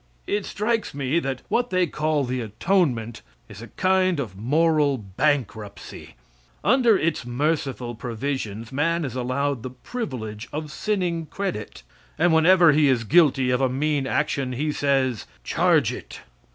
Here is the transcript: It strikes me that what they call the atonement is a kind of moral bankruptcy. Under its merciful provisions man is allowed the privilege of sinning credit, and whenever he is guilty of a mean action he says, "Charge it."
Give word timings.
It 0.25 0.47
strikes 0.47 0.95
me 0.95 1.19
that 1.19 1.43
what 1.47 1.69
they 1.69 1.85
call 1.85 2.23
the 2.23 2.41
atonement 2.41 3.21
is 3.47 3.61
a 3.61 3.67
kind 3.67 4.19
of 4.19 4.35
moral 4.35 4.97
bankruptcy. 4.97 6.15
Under 6.63 6.97
its 6.97 7.23
merciful 7.23 7.93
provisions 7.93 8.71
man 8.71 9.05
is 9.05 9.13
allowed 9.13 9.61
the 9.61 9.69
privilege 9.69 10.49
of 10.51 10.71
sinning 10.71 11.27
credit, 11.27 11.83
and 12.17 12.33
whenever 12.33 12.71
he 12.71 12.87
is 12.87 13.03
guilty 13.03 13.51
of 13.51 13.61
a 13.61 13.69
mean 13.69 14.07
action 14.07 14.53
he 14.53 14.71
says, 14.71 15.27
"Charge 15.43 15.93
it." 15.93 16.21